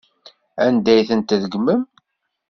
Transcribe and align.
Anda 0.65 0.91
ay 0.93 1.03
ten-tregmem? 1.09 1.81